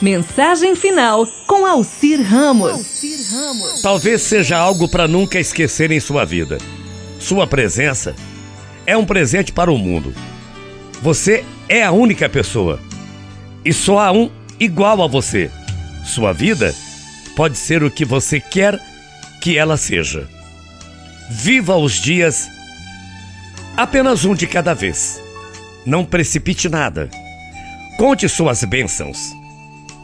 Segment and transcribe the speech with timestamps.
[0.00, 3.82] Mensagem final com Alcir Ramos.
[3.82, 6.56] Talvez seja algo para nunca esquecer em sua vida.
[7.18, 8.14] Sua presença
[8.86, 10.14] é um presente para o mundo.
[11.02, 12.80] Você é a única pessoa
[13.62, 15.50] e só há um igual a você.
[16.02, 16.74] Sua vida
[17.36, 18.80] pode ser o que você quer
[19.42, 20.26] que ela seja.
[21.30, 22.48] Viva os dias
[23.76, 25.20] apenas um de cada vez.
[25.84, 27.10] Não precipite nada.
[27.98, 29.38] Conte suas bênçãos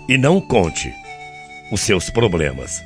[0.09, 0.93] e não conte
[1.71, 2.83] os seus problemas.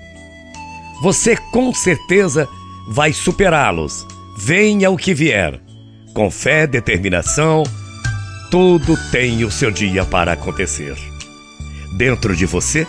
[1.02, 2.48] Você com certeza
[2.88, 4.06] vai superá-los,
[4.38, 5.60] venha o que vier.
[6.14, 7.62] Com fé, determinação,
[8.50, 10.96] tudo tem o seu dia para acontecer.
[11.96, 12.86] Dentro de você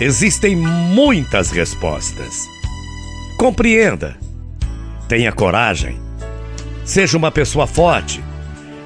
[0.00, 2.46] existem muitas respostas.
[3.38, 4.16] Compreenda,
[5.08, 5.98] tenha coragem,
[6.84, 8.22] seja uma pessoa forte.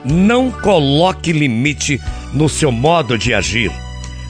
[0.05, 2.00] Não coloque limite
[2.33, 3.72] no seu modo de agir.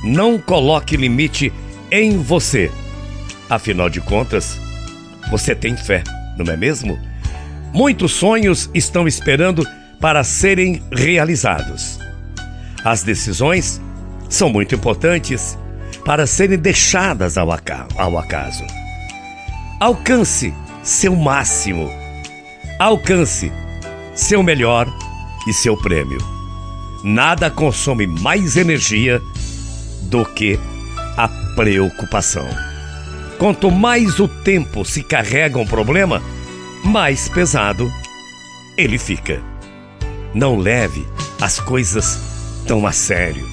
[0.05, 1.51] Não coloque limite
[1.91, 2.71] em você.
[3.49, 4.61] Afinal de contas,
[5.31, 6.05] você tem fé,
[6.37, 6.99] não é mesmo?
[7.73, 9.67] Muitos sonhos estão esperando
[10.01, 11.99] para serem realizados.
[12.85, 13.81] As decisões
[14.29, 15.59] são muito importantes
[16.05, 18.65] para serem deixadas ao acaso.
[19.81, 20.53] Alcance
[20.83, 21.91] seu máximo.
[22.79, 23.51] Alcance
[24.15, 24.87] seu melhor
[25.49, 26.19] e seu prêmio.
[27.03, 29.21] Nada consome mais energia
[30.05, 30.59] do que
[31.17, 32.49] a preocupação.
[33.39, 36.23] Quanto mais o tempo se carrega um problema,
[36.85, 37.91] mais pesado
[38.77, 39.41] ele fica.
[40.35, 41.07] Não leve
[41.41, 42.19] as coisas
[42.67, 43.47] tão a sério.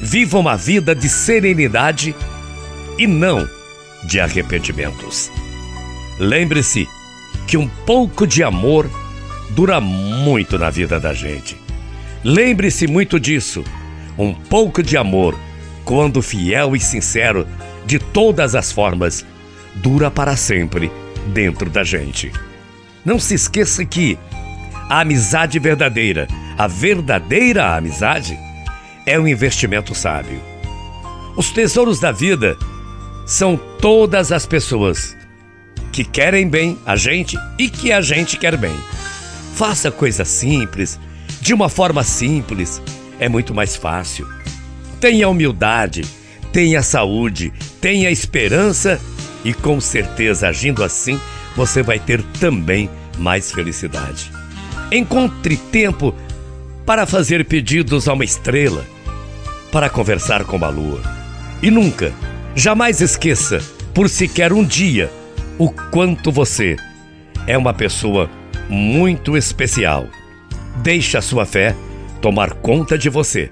[0.00, 2.14] Viva uma vida de serenidade
[2.98, 3.48] e não
[4.04, 5.30] de arrependimentos.
[6.18, 6.88] Lembre-se
[7.46, 8.90] que um pouco de amor
[9.50, 11.56] dura muito na vida da gente.
[12.24, 13.64] Lembre-se muito disso.
[14.18, 15.36] Um pouco de amor
[15.84, 17.46] quando fiel e sincero,
[17.84, 19.24] de todas as formas,
[19.76, 20.90] dura para sempre
[21.28, 22.32] dentro da gente.
[23.04, 24.18] Não se esqueça que
[24.88, 28.38] a amizade verdadeira, a verdadeira amizade,
[29.06, 30.40] é um investimento sábio.
[31.36, 32.56] Os tesouros da vida
[33.26, 35.16] são todas as pessoas
[35.92, 38.74] que querem bem a gente e que a gente quer bem.
[39.54, 40.98] Faça coisas simples,
[41.40, 42.80] de uma forma simples,
[43.18, 44.26] é muito mais fácil.
[45.02, 46.02] Tenha humildade,
[46.52, 49.00] tenha saúde, tenha esperança
[49.44, 51.18] e com certeza agindo assim
[51.56, 54.30] você vai ter também mais felicidade.
[54.92, 56.14] Encontre tempo
[56.86, 58.86] para fazer pedidos a uma estrela,
[59.72, 61.02] para conversar com a lua.
[61.60, 62.12] E nunca,
[62.54, 63.60] jamais esqueça,
[63.92, 65.10] por sequer um dia,
[65.58, 66.76] o quanto você
[67.44, 68.30] é uma pessoa
[68.68, 70.06] muito especial.
[70.76, 71.74] Deixe a sua fé
[72.20, 73.50] tomar conta de você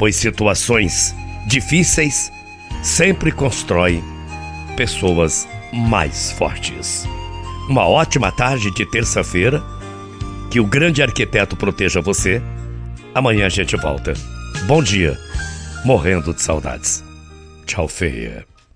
[0.00, 1.14] pois situações
[1.46, 2.32] difíceis
[2.82, 4.02] sempre constroem
[4.74, 7.06] pessoas mais fortes.
[7.68, 9.62] Uma ótima tarde de terça-feira.
[10.50, 12.42] Que o grande arquiteto proteja você.
[13.14, 14.14] Amanhã a gente volta.
[14.66, 15.18] Bom dia.
[15.84, 17.04] Morrendo de saudades.
[17.66, 18.49] Tchau, feia.